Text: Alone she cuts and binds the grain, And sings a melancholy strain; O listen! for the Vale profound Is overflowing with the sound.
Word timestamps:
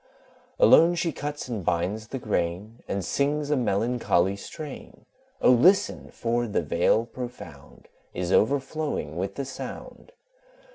Alone 0.59 0.95
she 0.95 1.11
cuts 1.11 1.47
and 1.47 1.63
binds 1.63 2.07
the 2.07 2.17
grain, 2.17 2.79
And 2.87 3.05
sings 3.05 3.51
a 3.51 3.55
melancholy 3.55 4.35
strain; 4.35 5.05
O 5.43 5.51
listen! 5.51 6.09
for 6.09 6.47
the 6.47 6.63
Vale 6.63 7.05
profound 7.05 7.87
Is 8.11 8.31
overflowing 8.31 9.15
with 9.15 9.35
the 9.35 9.45
sound. 9.45 10.13